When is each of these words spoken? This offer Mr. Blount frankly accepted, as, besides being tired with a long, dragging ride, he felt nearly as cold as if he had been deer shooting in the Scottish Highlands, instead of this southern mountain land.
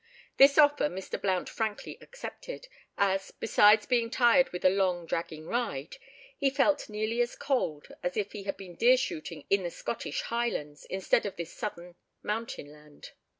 This 0.37 0.57
offer 0.57 0.85
Mr. 0.85 1.21
Blount 1.21 1.47
frankly 1.47 1.99
accepted, 2.01 2.67
as, 2.97 3.29
besides 3.29 3.85
being 3.85 4.09
tired 4.09 4.49
with 4.49 4.65
a 4.65 4.69
long, 4.71 5.05
dragging 5.05 5.45
ride, 5.45 5.97
he 6.39 6.49
felt 6.49 6.89
nearly 6.89 7.21
as 7.21 7.35
cold 7.35 7.87
as 8.01 8.17
if 8.17 8.31
he 8.31 8.45
had 8.45 8.57
been 8.57 8.73
deer 8.75 8.97
shooting 8.97 9.45
in 9.51 9.61
the 9.61 9.69
Scottish 9.69 10.23
Highlands, 10.23 10.85
instead 10.85 11.27
of 11.27 11.35
this 11.35 11.53
southern 11.53 11.97
mountain 12.23 12.71
land. 12.71 13.11